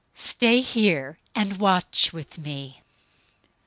Stay 0.15 0.61
here, 0.61 1.19
and 1.35 1.59
watch 1.59 2.11
with 2.11 2.35
me." 2.39 2.81